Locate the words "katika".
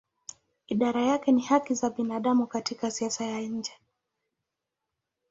2.47-2.91